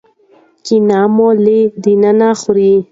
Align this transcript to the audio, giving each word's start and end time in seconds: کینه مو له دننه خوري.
کینه 0.65 1.01
مو 1.15 1.29
له 1.43 1.55
دننه 1.83 2.29
خوري. 2.41 2.71